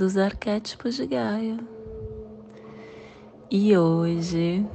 [0.00, 1.58] dos arquétipos de Gaia.
[3.50, 4.66] E hoje,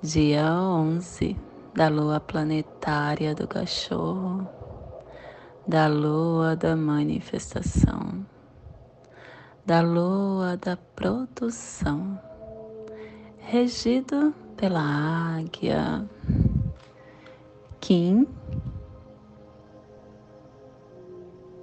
[0.00, 1.36] dia 11
[1.74, 4.48] da lua planetária do cachorro,
[5.68, 8.24] da lua da manifestação,
[9.66, 12.18] da lua da produção,
[13.36, 14.80] regido pela
[15.36, 16.08] águia
[17.80, 18.26] Kim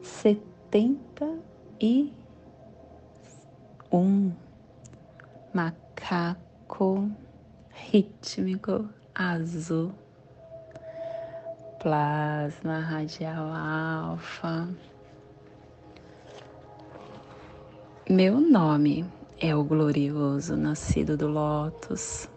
[0.04, 1.28] setenta
[1.82, 2.14] e
[3.94, 4.34] um
[5.54, 7.12] macaco
[7.70, 9.94] rítmico azul,
[11.80, 14.68] plasma radial alfa.
[18.10, 19.06] Meu nome
[19.40, 22.28] é o glorioso nascido do Lótus.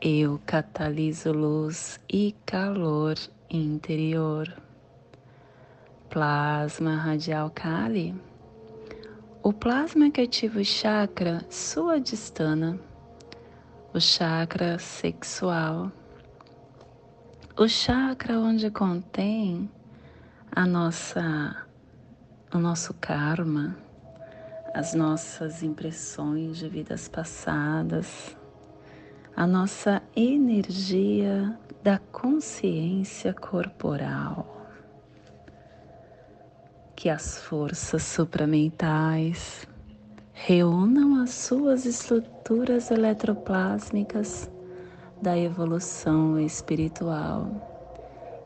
[0.00, 3.14] Eu cataliso luz e calor
[3.48, 4.52] interior.
[6.10, 8.27] Plasma radial Kali
[9.42, 12.78] o plasma que ativa o chakra suadistana,
[13.94, 15.92] o chakra sexual,
[17.56, 19.70] o chakra onde contém
[20.50, 21.66] a nossa,
[22.52, 23.76] o nosso karma,
[24.74, 28.36] as nossas impressões de vidas passadas,
[29.36, 34.57] a nossa energia da consciência corporal
[36.98, 39.68] que as forças supramentais
[40.32, 44.50] reúnam as suas estruturas eletroplásmicas
[45.22, 47.52] da evolução espiritual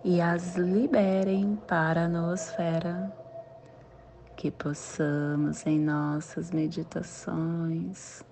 [0.05, 3.11] e as liberem para a noosfera,
[4.37, 8.23] que possamos em nossas meditações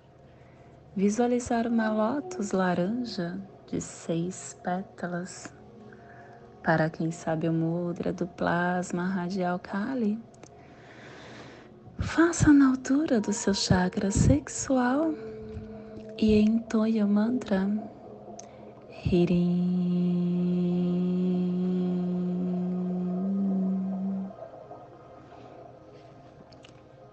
[0.95, 5.51] visualizar uma lótus laranja de seis pétalas
[6.63, 10.19] para quem sabe o mudra do plasma radial Kali.
[11.99, 15.15] Faça na altura do seu chakra sexual
[16.19, 17.69] e entoie o mantra
[19.05, 20.21] Hirim.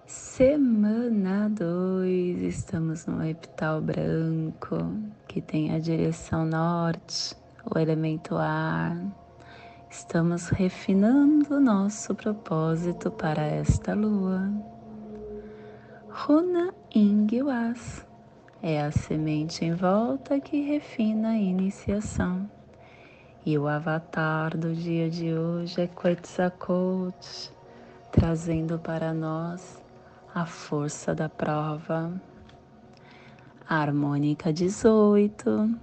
[0.06, 4.78] Semana 2, estamos no epital branco
[5.28, 8.96] que tem a direção norte, o elemento ar
[9.90, 14.52] Estamos refinando nosso propósito para esta lua.
[16.09, 18.06] Runa Ingwas
[18.62, 22.52] é a semente em volta que refina a iniciação.
[23.46, 27.54] E o avatar do dia de hoje é Quetzalcoatl,
[28.12, 29.81] trazendo para nós
[30.36, 32.12] a força da prova.
[33.68, 35.80] A harmônica 18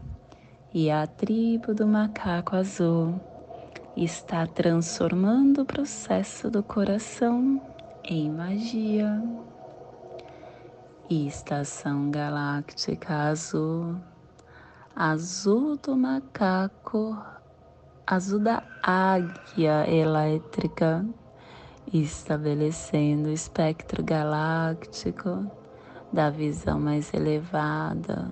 [0.74, 3.18] e a tribo do macaco azul
[3.96, 7.60] está transformando o processo do coração
[8.02, 9.22] em magia.
[11.08, 13.94] estação galáctica azul,
[14.96, 17.16] azul do macaco,
[18.04, 21.06] azul da águia elétrica,
[21.92, 25.48] estabelecendo o espectro galáctico
[26.12, 28.28] da visão mais elevada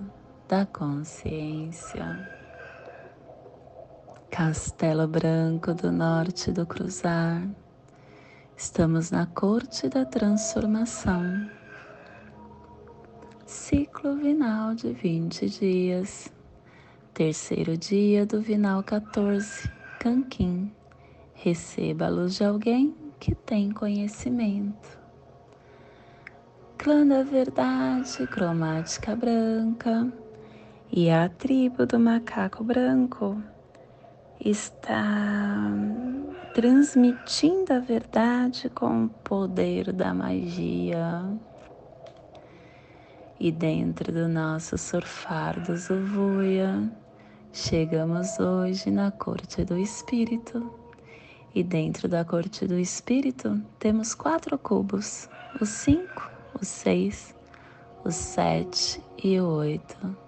[0.49, 2.42] da consciência.
[4.35, 7.47] Castelo Branco do Norte do Cruzar.
[8.57, 11.47] Estamos na corte da transformação.
[13.45, 16.33] Ciclo vinal de 20 dias.
[17.13, 20.73] Terceiro dia do vinal 14, Canquim.
[21.35, 24.99] Receba a luz de alguém que tem conhecimento.
[26.79, 30.11] Clã da Verdade, cromática branca.
[30.91, 33.39] E a tribo do macaco branco
[34.45, 35.71] está
[36.53, 41.23] transmitindo a verdade com o poder da magia.
[43.39, 46.91] E dentro do nosso surfar do Zuvuia,
[47.51, 50.71] chegamos hoje na corte do Espírito.
[51.55, 55.29] E dentro da corte do Espírito temos quatro cubos:
[55.61, 56.29] o cinco,
[56.59, 57.35] o seis,
[58.03, 60.22] o sete e o oito.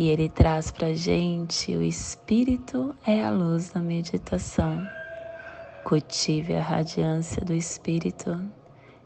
[0.00, 4.82] E ele traz para gente o Espírito é a luz da meditação.
[5.84, 8.40] Cultive a radiância do Espírito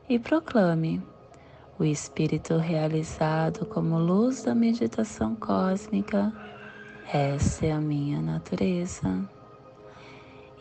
[0.09, 1.03] e proclame
[1.81, 6.33] o espírito realizado como luz da meditação cósmica.
[7.13, 9.29] Essa é a minha natureza.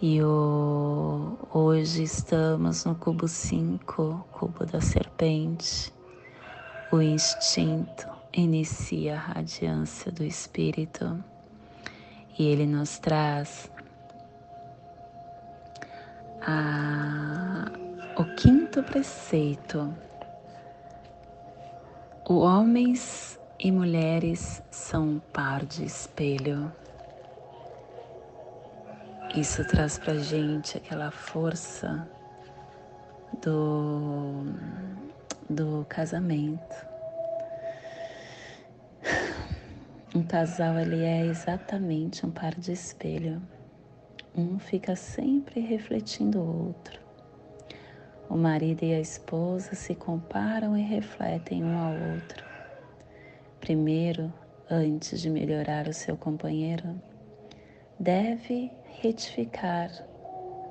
[0.02, 5.94] E o, hoje estamos no cubo 5, cubo da serpente.
[6.92, 11.24] O instinto inicia a radiância do espírito
[12.38, 13.72] e ele nos traz
[16.42, 17.72] a,
[18.18, 19.94] o quinto preceito.
[22.28, 26.72] O homens e mulheres são um par de espelho.
[29.36, 32.08] Isso traz pra gente aquela força
[33.42, 34.46] do,
[35.50, 36.93] do casamento.
[40.16, 43.42] Um casal ele é exatamente um par de espelho.
[44.38, 47.00] Um fica sempre refletindo o outro.
[48.30, 52.46] O marido e a esposa se comparam e refletem um ao outro.
[53.60, 54.32] Primeiro,
[54.70, 57.02] antes de melhorar o seu companheiro,
[58.00, 58.72] deve
[59.02, 59.90] retificar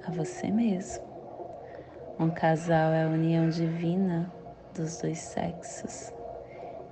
[0.06, 1.04] a você mesmo.
[2.16, 4.32] Um casal é a união divina
[4.72, 6.12] dos dois sexos,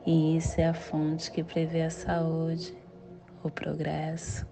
[0.06, 2.74] e isso é a fonte que prevê a saúde,
[3.42, 4.46] o progresso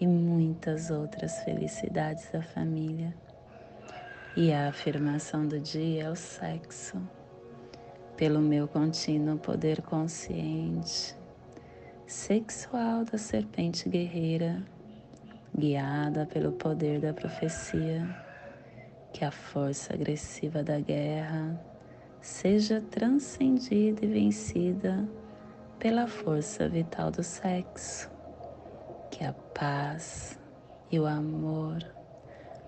[0.00, 3.14] e muitas outras felicidades da família.
[4.36, 7.00] E a afirmação do dia é o sexo,
[8.16, 11.16] pelo meu contínuo poder consciente,
[12.06, 14.62] sexual da serpente guerreira
[15.56, 18.06] guiada pelo poder da profecia,
[19.12, 21.60] que a força agressiva da guerra
[22.20, 25.08] seja transcendida e vencida
[25.78, 28.10] pela força vital do sexo,
[29.10, 30.38] que a paz
[30.90, 31.82] e o amor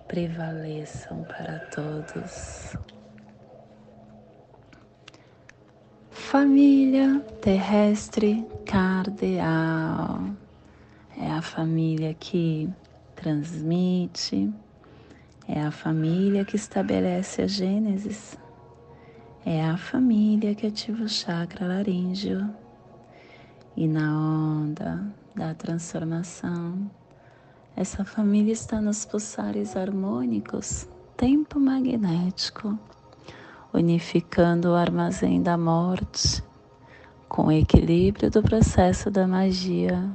[0.09, 2.77] prevaleçam para todos.
[6.11, 10.21] Família terrestre cardeal
[11.19, 12.71] é a família que
[13.15, 14.51] transmite,
[15.47, 18.39] é a família que estabelece a Gênesis,
[19.45, 22.49] é a família que ativa o chakra laríngeo
[23.77, 25.05] e na onda
[25.35, 26.91] da transformação,
[27.75, 30.87] essa família está nos pulsares harmônicos,
[31.17, 32.79] tempo magnético,
[33.73, 36.45] unificando o armazém da morte
[37.29, 40.11] com o equilíbrio do processo da magia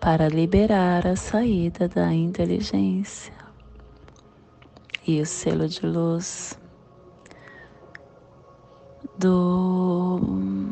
[0.00, 3.34] para liberar a saída da inteligência.
[5.06, 6.58] E o selo de luz
[9.18, 10.20] do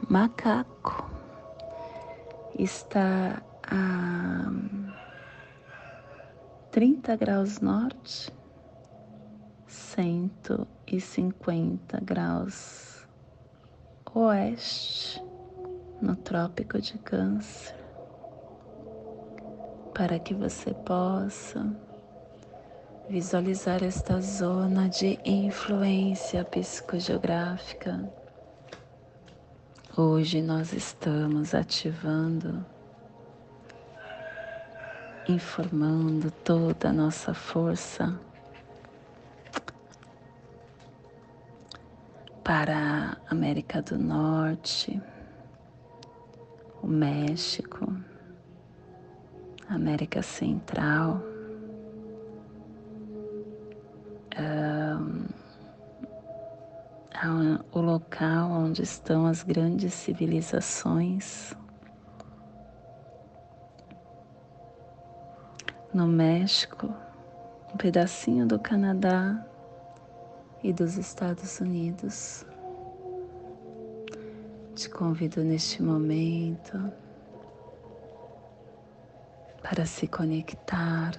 [0.09, 1.11] macaco
[2.59, 4.50] está a
[6.71, 8.33] 30 graus norte,
[9.67, 13.06] 150 graus
[14.15, 15.23] oeste,
[16.00, 17.77] no Trópico de Câncer
[19.94, 21.71] para que você possa
[23.09, 28.21] visualizar esta zona de influência psicogeográfica.
[29.94, 32.65] Hoje nós estamos ativando,
[35.29, 38.19] informando toda a nossa força
[42.43, 44.99] para a América do Norte,
[46.82, 47.94] o México,
[49.69, 51.20] América Central,
[57.72, 61.55] o local onde estão as grandes civilizações.
[65.94, 66.93] No México,
[67.72, 69.46] um pedacinho do Canadá
[70.62, 72.44] e dos Estados Unidos.
[74.74, 76.93] Te convido neste momento
[79.62, 81.12] para se conectar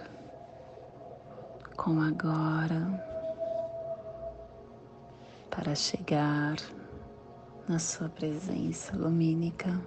[1.78, 3.13] com agora,
[5.56, 6.56] para chegar
[7.70, 9.80] na sua presença lumínica.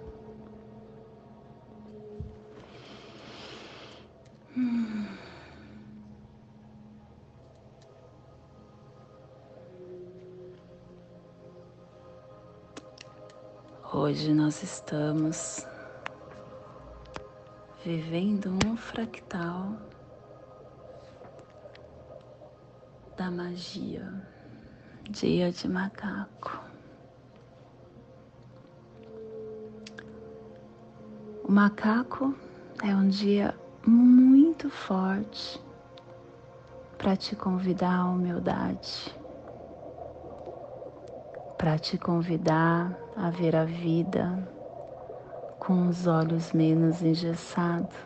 [13.93, 15.67] Hoje nós estamos
[17.83, 19.73] vivendo um fractal
[23.17, 24.36] da magia,
[25.09, 26.61] dia de macaco.
[31.43, 32.35] O macaco
[32.83, 35.61] é um dia muito forte
[36.97, 39.15] para te convidar à humildade.
[41.57, 44.47] para te convidar a ver a vida
[45.59, 47.97] com os olhos menos engessados,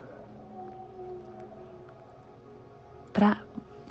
[3.12, 3.42] para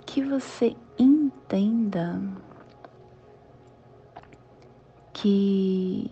[0.04, 2.20] que você entenda
[5.22, 6.10] que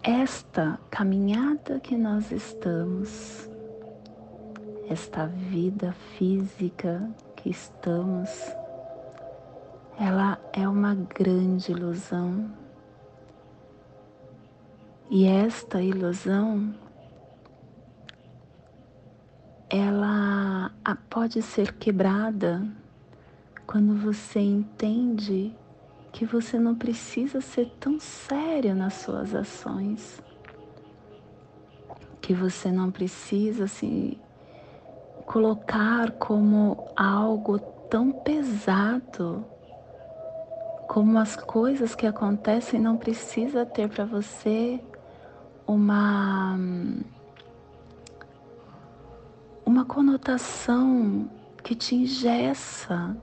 [0.00, 3.50] esta caminhada que nós estamos,
[4.88, 8.30] esta vida física que estamos,
[9.98, 12.48] ela é uma grande ilusão.
[15.10, 16.72] E esta ilusão,
[19.68, 20.70] ela
[21.08, 22.64] pode ser quebrada
[23.66, 25.52] quando você entende
[26.12, 30.20] que você não precisa ser tão sério nas suas ações,
[32.20, 34.18] que você não precisa se
[35.24, 39.44] colocar como algo tão pesado,
[40.88, 42.80] como as coisas que acontecem.
[42.80, 44.80] Não precisa ter para você
[45.66, 46.58] uma
[49.64, 51.30] uma conotação
[51.62, 53.16] que te ingessa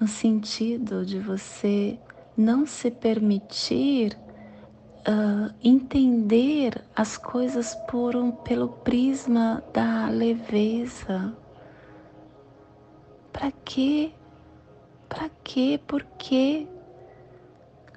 [0.00, 1.98] no sentido de você
[2.36, 4.16] não se permitir
[5.08, 11.34] uh, entender as coisas por um, pelo prisma da leveza.
[13.32, 14.12] Para quê?
[15.08, 15.80] Para quê?
[15.86, 16.66] Por quê?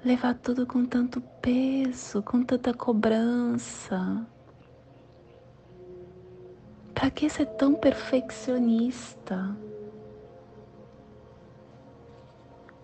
[0.02, 4.26] Levar tudo com tanto peso, com tanta cobrança.
[6.94, 9.56] Para que ser tão perfeccionista?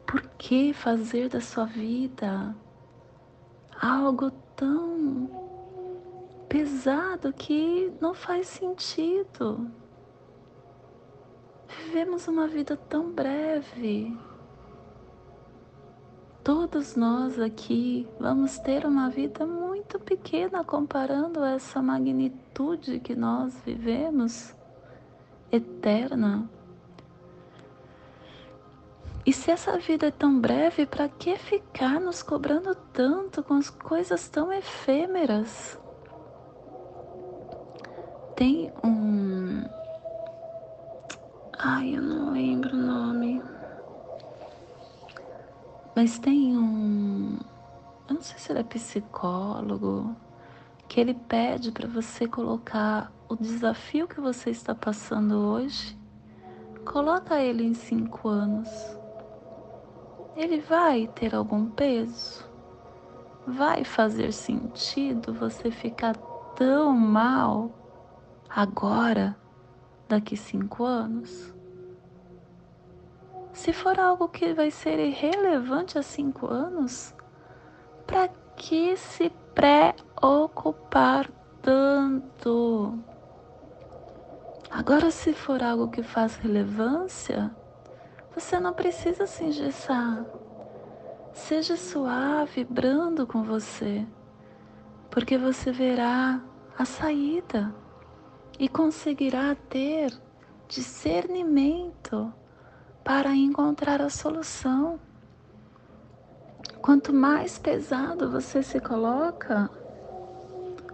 [0.06, 2.54] Por que fazer da sua vida
[3.80, 5.28] algo tão
[6.48, 9.68] pesado que não faz sentido?
[11.68, 14.16] Vivemos uma vida tão breve.
[16.44, 24.54] Todos nós aqui vamos ter uma vida muito pequena comparando essa magnitude que nós vivemos,
[25.50, 26.48] eterna.
[29.26, 33.68] E se essa vida é tão breve, para que ficar nos cobrando tanto com as
[33.68, 35.76] coisas tão efêmeras?
[38.37, 39.64] Tem um.
[41.59, 43.42] Ai, eu não lembro o nome.
[45.97, 47.37] Mas tem um.
[48.09, 50.14] Eu não sei se ele é psicólogo.
[50.87, 55.99] Que ele pede para você colocar o desafio que você está passando hoje.
[56.85, 58.96] Coloca ele em cinco anos
[60.37, 62.45] ele vai ter algum peso?
[63.47, 66.14] Vai fazer sentido você ficar
[66.55, 67.71] tão mal
[68.49, 69.37] agora,
[70.09, 71.55] daqui cinco anos?
[73.52, 77.14] Se for algo que vai ser irrelevante a cinco anos,
[78.07, 81.31] para que se preocupar
[81.62, 82.99] tanto?
[84.71, 87.50] Agora, se for algo que faz relevância,
[88.37, 90.23] você não precisa se engessar.
[91.33, 94.07] Seja suave, brando com você,
[95.11, 96.43] porque você verá
[96.78, 97.75] a saída
[98.59, 100.12] e conseguirá ter
[100.69, 102.31] discernimento
[103.02, 105.00] para encontrar a solução.
[106.83, 109.71] Quanto mais pesado você se coloca,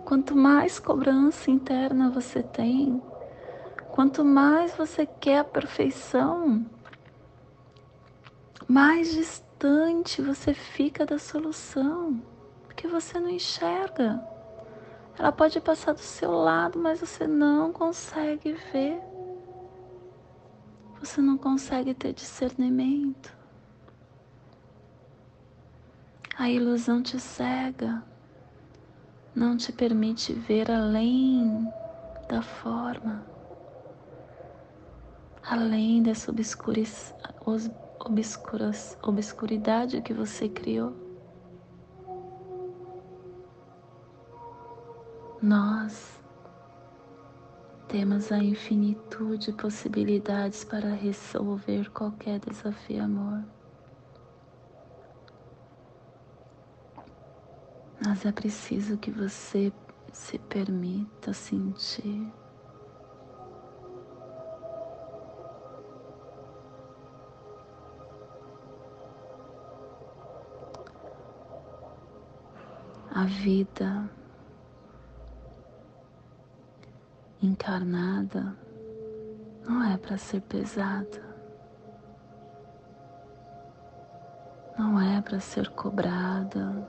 [0.05, 3.03] quanto mais cobrança interna você tem,
[3.91, 6.65] quanto mais você quer a perfeição,
[8.73, 12.23] mais distante você fica da solução,
[12.65, 14.19] porque você não enxerga.
[15.19, 18.99] Ela pode passar do seu lado, mas você não consegue ver.
[21.01, 23.37] Você não consegue ter discernimento.
[26.39, 28.03] A ilusão te cega,
[29.35, 31.71] não te permite ver além
[32.27, 33.23] da forma,
[35.43, 37.13] além dessa obscuridade
[38.05, 40.93] obscuras, obscuridade que você criou.
[45.41, 46.21] Nós
[47.89, 53.45] temos a infinitude de possibilidades para resolver qualquer desafio, amor.
[58.05, 59.73] Mas é preciso que você
[60.13, 62.33] se permita sentir
[73.23, 74.11] A vida
[77.41, 78.53] encarnada
[79.65, 81.23] não é para ser pesada,
[84.77, 86.85] não é para ser cobrada.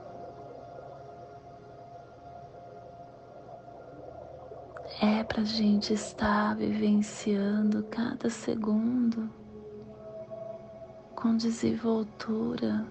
[5.00, 9.30] É para a gente estar vivenciando cada segundo
[11.14, 12.84] com desenvoltura,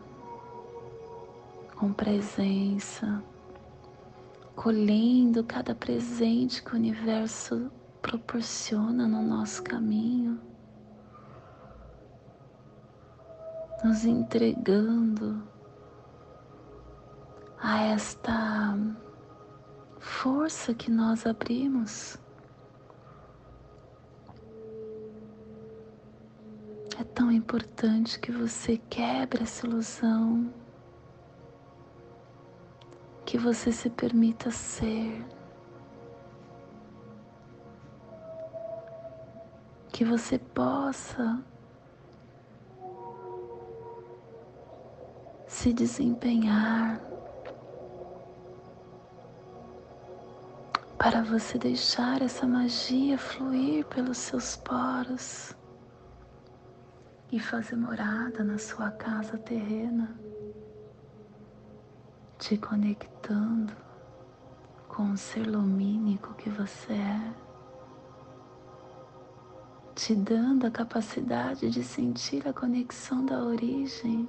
[1.75, 3.21] com presença,
[4.55, 10.39] colhendo cada presente que o universo proporciona no nosso caminho.
[13.83, 15.43] nos entregando
[17.60, 18.77] a esta
[20.00, 22.17] força que nós abrimos.
[26.98, 30.53] É tão importante que você quebre essa ilusão,
[33.33, 35.25] que você se permita ser,
[39.91, 41.43] que você possa
[45.47, 47.01] se desempenhar
[50.99, 55.57] para você deixar essa magia fluir pelos seus poros
[57.31, 60.23] e fazer morada na sua casa terrena,
[62.43, 63.71] te conectando
[64.89, 67.33] com o ser lumínico que você é,
[69.95, 74.27] te dando a capacidade de sentir a conexão da origem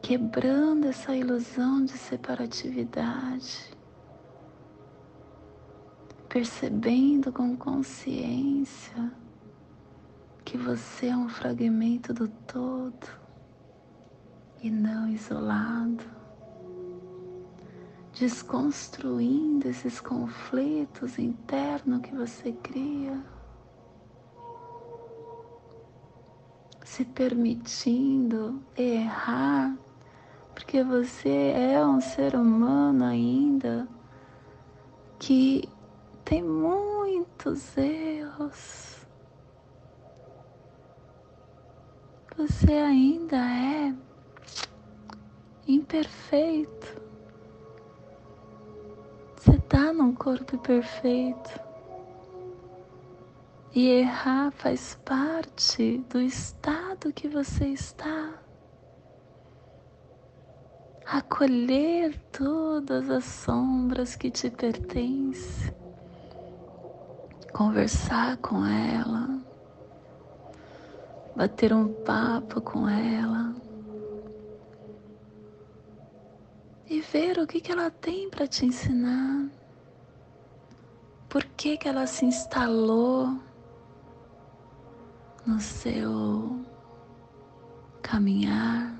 [0.00, 3.68] quebrando essa ilusão de separatividade,
[6.28, 9.12] percebendo com consciência
[10.44, 13.23] que você é um fragmento do todo
[14.62, 16.04] e não isolado,
[18.12, 23.22] desconstruindo esses conflitos internos que você cria.
[26.84, 29.76] Se permitindo errar
[30.54, 33.88] porque você é um ser humano ainda
[35.18, 35.68] que
[36.24, 39.04] tem muitos erros.
[42.36, 43.94] Você ainda é
[45.66, 47.02] imperfeito.
[49.36, 51.60] Você está num corpo perfeito.
[53.74, 58.44] E errar faz parte do estado que você está
[61.06, 65.74] acolher todas as sombras que te pertencem,
[67.52, 69.38] conversar com ela,
[71.36, 73.54] bater um papo com ela
[76.96, 79.48] e ver o que, que ela tem para te ensinar,
[81.28, 83.38] por que, que ela se instalou
[85.46, 86.64] no seu
[88.02, 88.94] caminhar.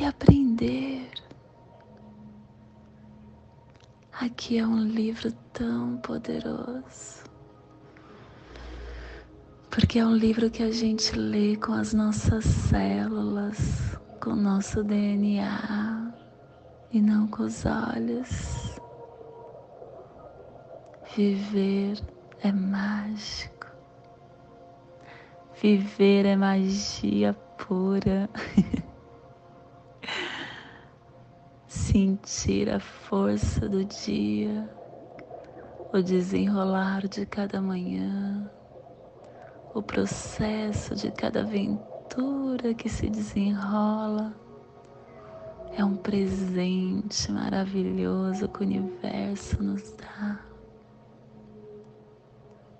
[0.00, 1.10] e aprender.
[4.12, 7.24] Aqui é um livro tão poderoso,
[9.70, 14.84] porque é um livro que a gente lê com as nossas células, com o nosso
[14.84, 16.12] DNA
[16.92, 18.78] e não com os olhos.
[21.16, 21.98] Viver
[22.42, 23.66] é mágico.
[25.60, 28.28] Viver é magia pura.
[31.66, 34.68] sentir a força do dia,
[35.92, 38.50] o desenrolar de cada manhã,
[39.74, 41.89] o processo de cada aventura
[42.76, 44.34] que se desenrola.
[45.76, 50.40] É um presente maravilhoso que o universo nos dá.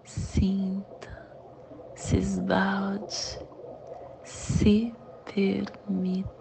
[0.05, 1.29] Sinta,
[1.95, 3.41] se esbalde,
[4.25, 4.93] se
[5.25, 6.41] permita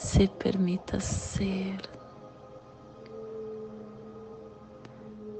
[0.00, 1.78] se permita ser.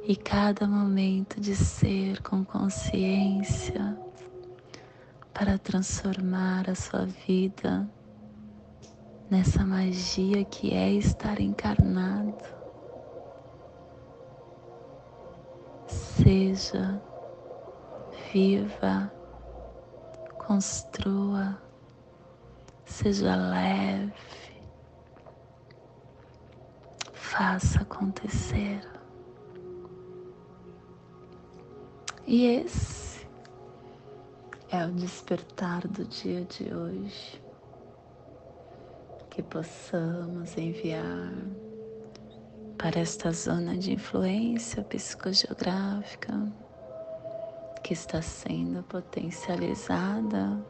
[0.06, 3.98] E cada momento de ser com consciência
[5.32, 7.88] para transformar a sua vida
[9.30, 12.44] nessa magia que é estar encarnado.
[15.86, 17.00] Seja,
[18.32, 19.10] viva,
[20.38, 21.60] construa,
[22.84, 24.40] seja leve
[27.30, 28.80] faça acontecer.
[32.26, 33.09] E esse
[34.72, 37.42] é o despertar do dia de hoje.
[39.28, 41.32] Que possamos enviar
[42.78, 46.52] para esta zona de influência psicogeográfica
[47.82, 50.64] que está sendo potencializada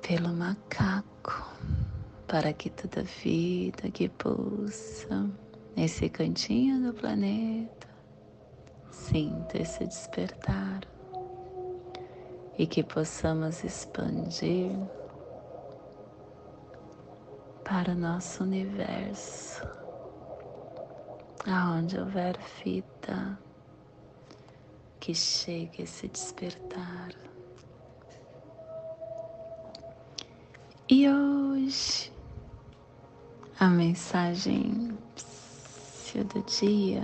[0.00, 1.46] pelo macaco,
[2.26, 5.28] para que toda vida que pulsa
[5.76, 7.88] nesse cantinho do planeta
[8.90, 10.80] sinta esse despertar
[12.58, 14.72] e que possamos expandir
[17.64, 19.62] para o nosso universo,
[21.46, 23.38] aonde houver fita,
[24.98, 27.12] que chegue esse despertar.
[30.88, 32.12] E hoje,
[33.60, 34.98] a mensagem
[36.24, 37.02] do dia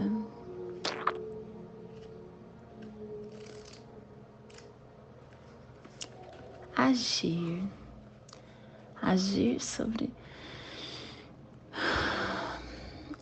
[6.84, 7.62] agir,
[9.00, 10.12] agir sobre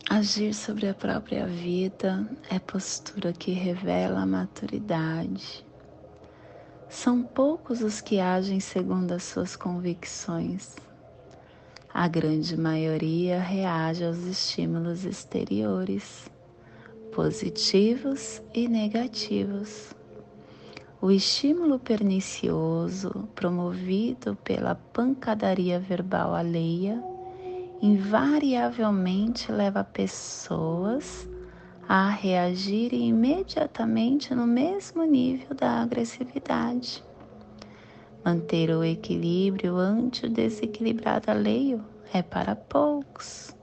[0.09, 5.65] agir sobre a própria vida é postura que revela a maturidade.
[6.89, 10.75] São poucos os que agem segundo as suas convicções.
[11.91, 16.29] A grande maioria reage aos estímulos exteriores,
[17.13, 19.95] positivos e negativos
[21.03, 27.03] o estímulo pernicioso promovido pela pancadaria verbal alheia
[27.81, 31.27] invariavelmente leva pessoas
[31.89, 37.03] a reagirem imediatamente no mesmo nível da agressividade.
[38.23, 43.53] Manter o equilíbrio ante o desequilibrado alheio é para poucos.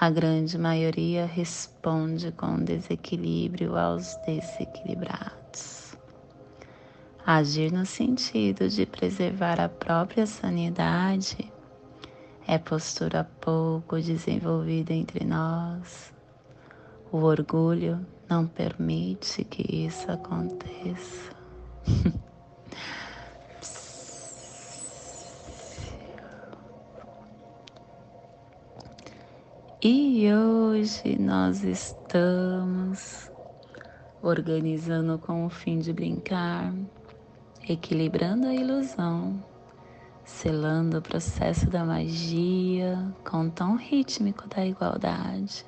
[0.00, 5.45] A grande maioria responde com desequilíbrio aos desequilibrados.
[7.28, 11.52] Agir no sentido de preservar a própria sanidade
[12.46, 16.14] é postura pouco desenvolvida entre nós.
[17.10, 21.34] O orgulho não permite que isso aconteça.
[29.82, 33.28] e hoje nós estamos
[34.22, 36.72] organizando com o fim de brincar
[37.68, 39.42] equilibrando a ilusão,
[40.24, 42.96] selando o processo da magia
[43.28, 45.64] com o tom rítmico da igualdade,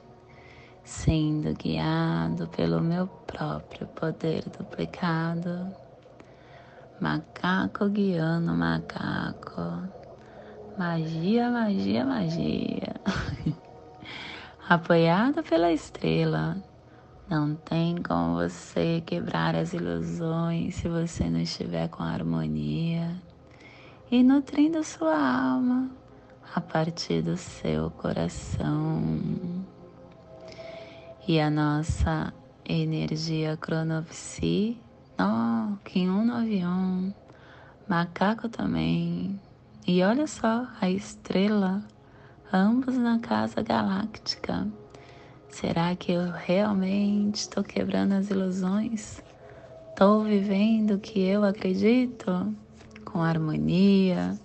[0.85, 5.75] sendo guiado pelo meu próprio poder duplicado.
[7.01, 9.89] Macaco guiando macaco.
[10.77, 12.95] Magia, magia, magia.
[14.69, 16.57] Apoiado pela estrela,
[17.29, 23.15] não tem como você quebrar as ilusões se você não estiver com harmonia
[24.11, 25.91] e nutrindo sua alma
[26.55, 29.21] a partir do seu coração.
[31.27, 32.33] E a nossa
[32.65, 34.79] energia Cronopsi,
[35.21, 37.13] oh, Kim 191,
[37.87, 39.39] macaco também.
[39.87, 41.83] E olha só a estrela,
[42.51, 44.67] ambos na casa galáctica.
[45.51, 49.23] Será que eu realmente estou quebrando as ilusões?
[49.91, 52.55] Estou vivendo o que eu acredito?
[53.05, 54.39] Com harmonia,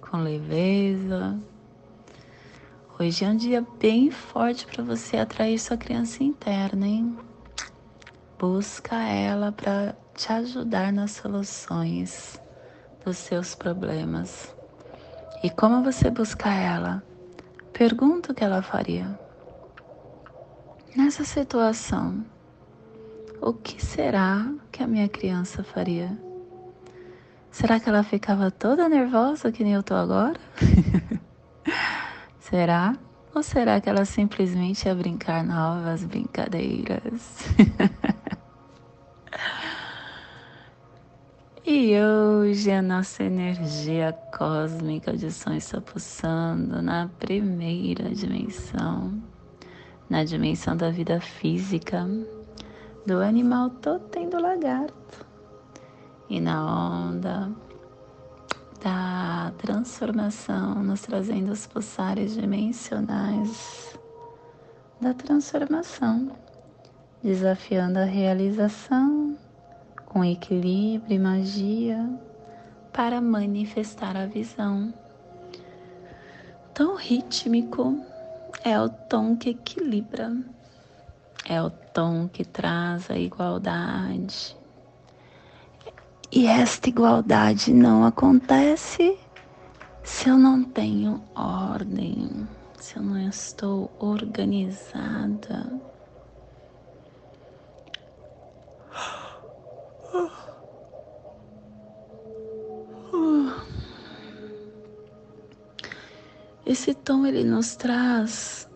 [0.00, 1.36] com leveza.
[2.98, 7.18] Hoje é um dia bem forte para você atrair sua criança interna, hein?
[8.38, 12.40] Busca ela para te ajudar nas soluções
[13.04, 14.54] dos seus problemas.
[15.42, 17.02] E como você buscar ela?
[17.72, 19.23] Pergunta o que ela faria.
[20.94, 22.24] Nessa situação,
[23.40, 26.16] o que será que a minha criança faria?
[27.50, 30.38] Será que ela ficava toda nervosa que nem eu tô agora?
[32.38, 32.96] será?
[33.34, 37.40] Ou será que ela simplesmente ia brincar novas brincadeiras?
[41.66, 49.33] e hoje a nossa energia cósmica de som está pulsando na primeira dimensão
[50.08, 52.06] na dimensão da vida física,
[53.06, 55.26] do animal totem do lagarto
[56.28, 57.52] e na onda
[58.82, 63.98] da transformação, nos trazendo os pulsares dimensionais
[65.00, 66.30] da transformação,
[67.22, 69.36] desafiando a realização
[70.06, 72.08] com equilíbrio e magia
[72.92, 74.92] para manifestar a visão.
[76.72, 77.98] Tão rítmico
[78.66, 80.34] é o tom que equilibra,
[81.44, 84.56] é o tom que traz a igualdade.
[86.32, 89.18] E esta igualdade não acontece
[90.02, 92.48] se eu não tenho ordem,
[92.80, 95.70] se eu não estou organizada.
[103.12, 103.60] Oh.
[106.66, 108.68] Esse tom ele nos traz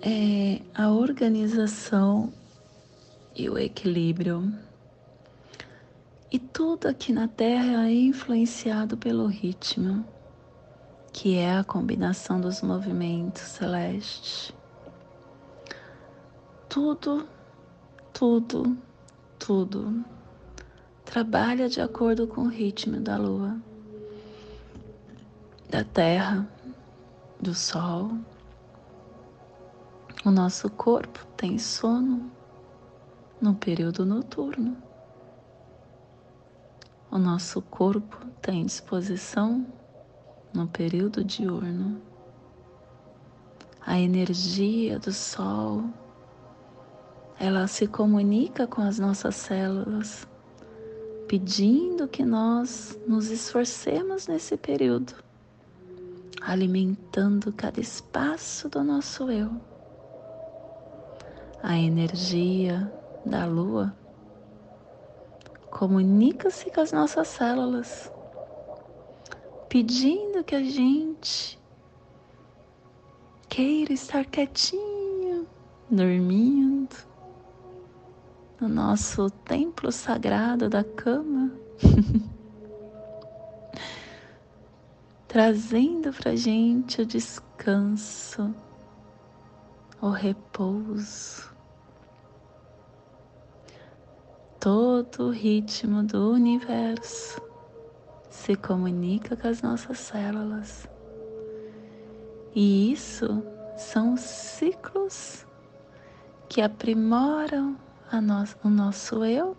[0.00, 2.32] é, a organização
[3.34, 4.52] e o equilíbrio.
[6.32, 10.02] E tudo aqui na Terra é influenciado pelo ritmo,
[11.12, 14.52] que é a combinação dos movimentos celestes.
[16.68, 17.28] Tudo,
[18.12, 18.76] tudo,
[19.38, 20.04] tudo
[21.04, 23.56] trabalha de acordo com o ritmo da lua,
[25.70, 26.46] da terra,
[27.40, 28.10] do sol.
[30.24, 32.30] O nosso corpo tem sono
[33.40, 34.76] no período noturno.
[37.10, 39.66] O nosso corpo tem disposição
[40.52, 42.00] no período diurno.
[43.80, 45.84] A energia do sol,
[47.38, 50.26] ela se comunica com as nossas células,
[51.28, 55.14] pedindo que nós nos esforcemos nesse período,
[56.46, 59.50] alimentando cada espaço do nosso eu.
[61.60, 62.92] A energia
[63.24, 63.92] da lua
[65.68, 68.12] comunica-se com as nossas células,
[69.68, 71.58] pedindo que a gente
[73.48, 75.48] queira estar quietinho,
[75.90, 76.94] dormindo
[78.60, 81.50] no nosso templo sagrado da cama,
[85.36, 88.54] trazendo para gente o descanso,
[90.00, 91.54] o repouso
[94.58, 97.38] todo o ritmo do universo
[98.30, 100.88] se comunica com as nossas células.
[102.54, 103.42] E isso
[103.76, 105.46] são ciclos
[106.48, 107.76] que aprimoram
[108.64, 109.54] o nosso eu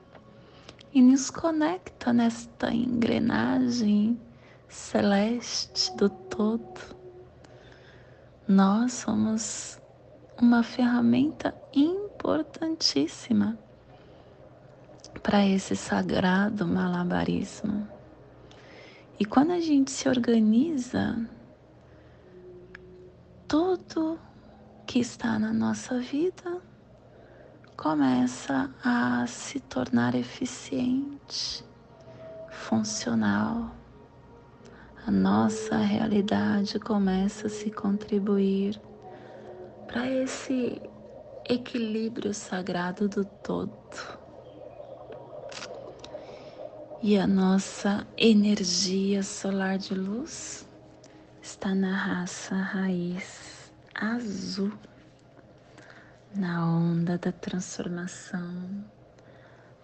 [0.91, 4.19] e nos conecta nesta engrenagem
[4.67, 6.95] celeste do todo.
[8.47, 9.79] Nós somos
[10.39, 13.57] uma ferramenta importantíssima
[15.21, 17.87] para esse sagrado malabarismo.
[19.19, 21.17] E quando a gente se organiza,
[23.47, 24.19] tudo
[24.85, 26.61] que está na nossa vida
[27.75, 31.65] começa a se tornar eficiente,
[32.49, 33.71] funcional.
[35.07, 38.77] A nossa realidade começa a se contribuir
[39.87, 40.81] para esse
[41.47, 43.71] equilíbrio sagrado do todo.
[47.01, 50.67] E a nossa energia solar de luz
[51.41, 54.73] está na raça raiz azul,
[56.35, 58.83] na onda da transformação,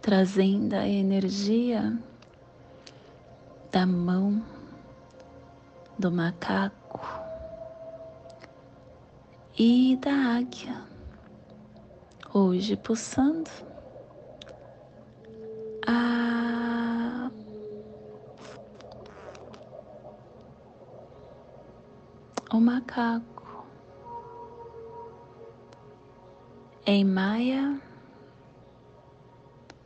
[0.01, 1.97] trazendo a energia
[3.71, 4.43] da mão
[5.97, 7.01] do macaco
[9.57, 10.81] e da águia,
[12.33, 13.49] hoje pulsando
[22.53, 23.65] o macaco.
[26.85, 27.81] Em Maia,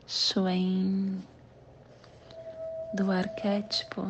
[0.06, 1.24] Schwen,
[2.94, 4.08] do arquétipo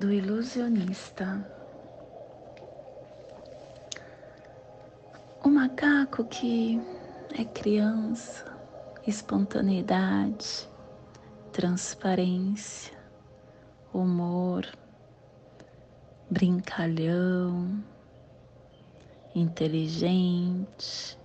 [0.00, 1.46] do ilusionista.
[5.44, 6.80] O macaco que
[7.38, 8.46] é criança,
[9.06, 10.66] espontaneidade,
[11.52, 12.96] transparência,
[13.92, 14.66] humor,
[16.30, 17.84] brincalhão,
[19.34, 21.18] inteligente,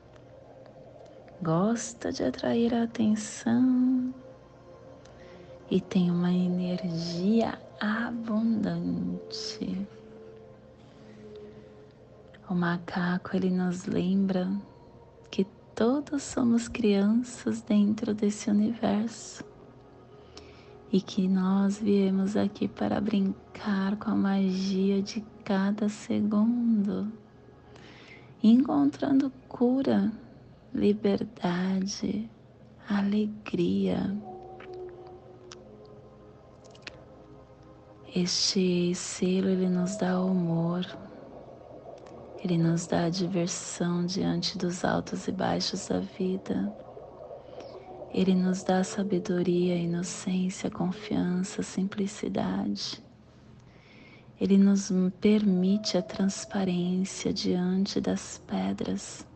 [1.41, 4.13] gosta de atrair a atenção
[5.71, 9.87] e tem uma energia abundante.
[12.49, 14.49] O macaco ele nos lembra
[15.31, 19.43] que todos somos crianças dentro desse universo
[20.91, 27.11] e que nós viemos aqui para brincar com a magia de cada segundo,
[28.41, 30.11] encontrando cura,
[30.73, 32.29] liberdade,
[32.87, 34.15] alegria.
[38.15, 40.85] Este selo ele nos dá humor,
[42.41, 46.73] ele nos dá diversão diante dos altos e baixos da vida.
[48.13, 53.03] Ele nos dá sabedoria, inocência, confiança, simplicidade.
[54.39, 59.27] Ele nos permite a transparência diante das pedras.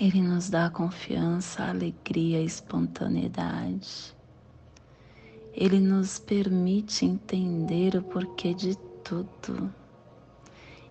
[0.00, 4.18] Ele nos dá confiança, alegria, espontaneidade.
[5.52, 9.72] Ele nos permite entender o porquê de tudo.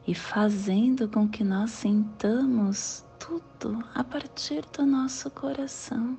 [0.07, 6.17] e fazendo com que nós sintamos tudo a partir do nosso coração,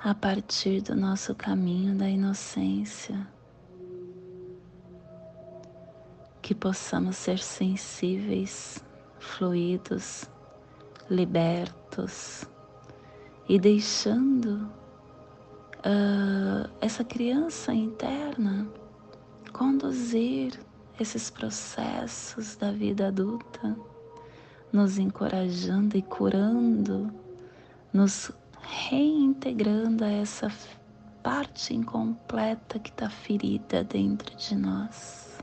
[0.00, 3.26] a partir do nosso caminho da inocência.
[6.40, 8.84] Que possamos ser sensíveis,
[9.18, 10.30] fluidos,
[11.10, 12.44] libertos
[13.48, 14.70] e deixando
[16.80, 18.66] essa criança interna
[19.52, 20.58] conduzir
[20.98, 23.76] esses processos da vida adulta,
[24.72, 27.12] nos encorajando e curando,
[27.92, 30.50] nos reintegrando a essa
[31.22, 35.38] parte incompleta que está ferida dentro de nós.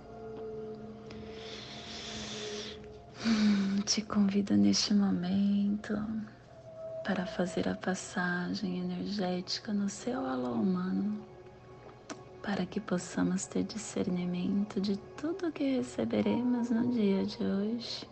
[3.25, 5.93] Hum, te convido neste momento
[7.13, 11.19] para fazer a passagem energética no seu alô humano
[12.41, 18.09] para que possamos ter discernimento de tudo que receberemos no dia de hoje.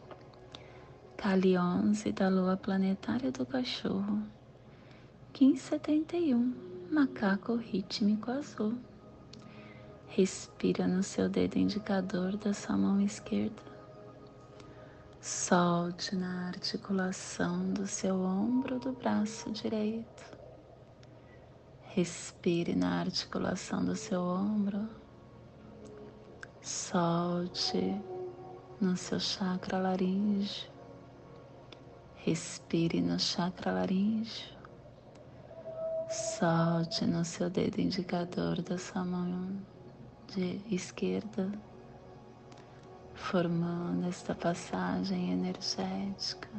[1.16, 4.22] Cali 11 da Lua Planetária do Cachorro,
[5.40, 6.54] 1571,
[6.92, 8.74] Macaco Rítmico Azul.
[10.10, 13.69] Respira no seu dedo indicador da sua mão esquerda.
[15.22, 20.38] Solte na articulação do seu ombro do braço direito.
[21.90, 24.88] Respire na articulação do seu ombro.
[26.62, 28.02] Solte
[28.80, 30.72] no seu chakra laríngeo.
[32.16, 34.58] Respire no chakra laríngeo.
[36.10, 39.52] Solte no seu dedo indicador da sua mão
[40.34, 41.52] de esquerda,
[43.20, 46.50] formando esta passagem energética.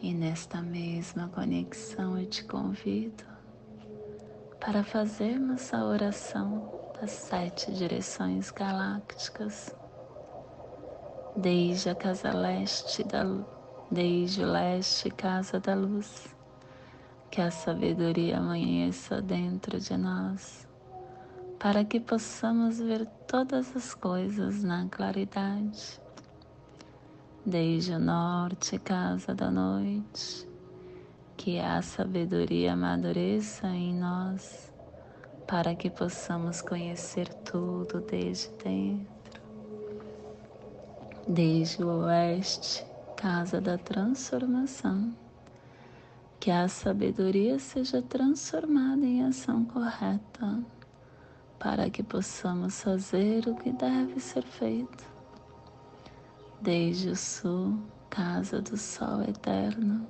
[0.00, 3.24] E nesta mesma conexão eu te convido
[4.60, 9.74] para fazermos a oração das sete direções galácticas,
[11.36, 13.22] desde a casa leste da
[13.90, 16.34] desde o leste, casa da luz,
[17.30, 20.65] que a sabedoria amanheça dentro de nós,
[21.58, 26.00] para que possamos ver todas as coisas na claridade.
[27.44, 30.46] Desde o norte, casa da noite,
[31.36, 34.72] que a sabedoria amadureça em nós,
[35.46, 39.06] para que possamos conhecer tudo desde dentro.
[41.26, 42.84] Desde o oeste,
[43.16, 45.14] casa da transformação,
[46.38, 50.62] que a sabedoria seja transformada em ação correta,
[51.58, 55.04] para que possamos fazer o que deve ser feito.
[56.60, 57.78] Desde o sul,
[58.10, 60.06] casa do sol eterno,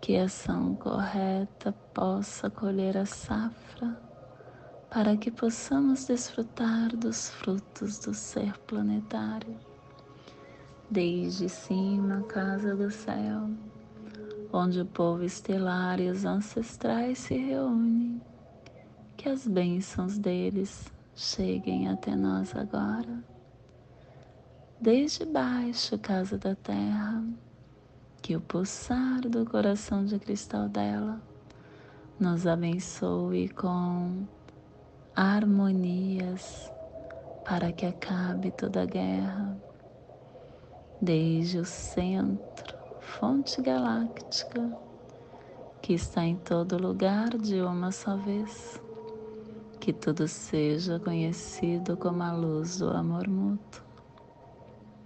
[0.00, 4.00] que a ação correta possa colher a safra,
[4.90, 9.56] para que possamos desfrutar dos frutos do ser planetário.
[10.90, 13.48] Desde cima, casa do céu,
[14.52, 18.20] onde o povo estelar e os ancestrais se reúnem,
[19.22, 23.22] que as bênçãos deles cheguem até nós agora.
[24.80, 27.22] Desde baixo, casa da terra,
[28.20, 31.22] que o pulsar do coração de cristal dela
[32.18, 34.26] nos abençoe com
[35.14, 36.68] harmonias
[37.44, 39.56] para que acabe toda a guerra,
[41.00, 44.76] desde o centro, fonte galáctica,
[45.80, 48.80] que está em todo lugar de uma só vez,
[49.82, 53.82] que tudo seja conhecido como a luz do amor mútuo,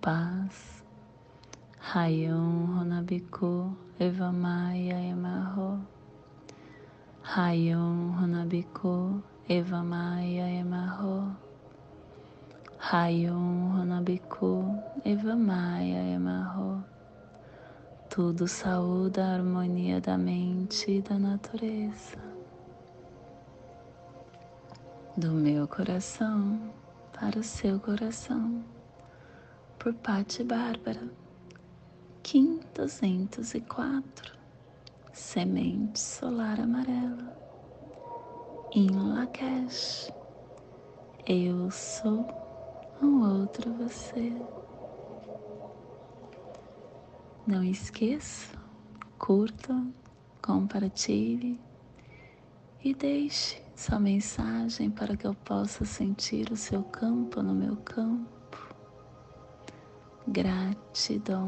[0.02, 0.84] paz.
[1.94, 5.80] Rayon Honabiku Evamaya Emarro
[7.24, 11.34] Rayon Honabiku Evamaya Emarro
[12.92, 16.84] Rayon Honabiku Evamaya Emarro
[18.10, 22.35] Tudo saúde a harmonia da mente e da natureza
[25.16, 26.74] Do meu coração
[27.10, 28.62] para o seu coração
[29.78, 31.10] por Patti Bárbara
[32.22, 34.34] Kim 204
[35.14, 37.34] Semente solar amarela
[38.74, 40.12] em Lakesh
[41.26, 42.26] Eu sou
[43.00, 44.32] um outro você.
[47.46, 48.54] Não esqueça,
[49.18, 49.82] curta,
[50.42, 51.58] compartilhe
[52.84, 58.36] e deixe sua mensagem para que eu possa sentir o seu campo no meu campo
[60.28, 61.46] Gratidão.